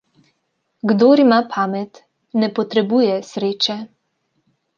[0.91, 1.99] Kdor ima pamet,
[2.45, 3.79] ne potrebuje sreče.